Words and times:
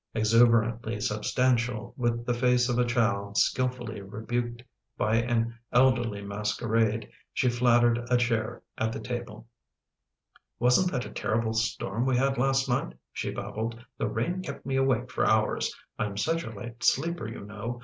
Exuberantly 0.15 0.99
substantial, 0.99 1.93
with 1.95 2.25
the 2.25 2.33
face 2.33 2.69
of 2.69 2.79
a 2.79 2.85
child 2.87 3.37
skillfully 3.37 4.01
rebuked 4.01 4.63
by 4.97 5.17
an 5.17 5.53
elderly 5.71 6.23
masquerade, 6.23 7.07
she 7.33 7.47
flattered 7.47 8.03
a 8.09 8.17
chair 8.17 8.63
at 8.79 8.91
the 8.91 8.99
table." 8.99 9.47
Wasn't 10.59 10.91
that 10.91 11.05
a 11.05 11.11
terrible 11.11 11.53
storm 11.53 12.07
we 12.07 12.17
had 12.17 12.39
last 12.39 12.67
night," 12.67 12.97
she 13.13 13.29
babbled." 13.29 13.79
The 13.99 14.07
rain 14.07 14.41
kept 14.41 14.65
me 14.65 14.75
awake 14.75 15.11
for 15.11 15.23
hours— 15.23 15.71
I'm 15.99 16.17
such 16.17 16.43
a 16.45 16.49
light 16.49 16.83
sleeper, 16.83 17.27
you 17.27 17.41
know. 17.41 17.79